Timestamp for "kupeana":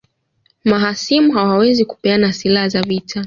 1.85-2.33